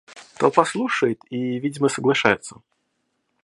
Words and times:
Толпа 0.39 0.65
слушает 0.65 1.19
и, 1.29 1.59
видимо, 1.59 1.87
соглашается. 1.87 2.59